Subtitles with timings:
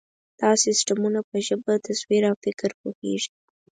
[0.39, 3.31] دا سیسټمونه په ژبه، تصویر، او فکر پوهېږي.